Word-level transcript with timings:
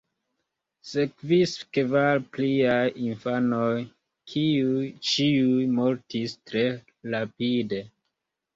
Sekvis 0.91 1.53
kvar 1.77 2.21
pliaj 2.37 2.79
infanoj, 3.09 3.69
kiuj 4.33 4.89
ĉiuj 5.13 5.71
mortis 5.77 6.37
tre 6.51 6.67
rapide. 7.17 7.85